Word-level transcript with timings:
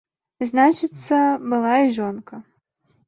Значыцца, 0.51 1.19
была 1.53 1.73
і 1.85 1.93
жонка. 1.99 2.41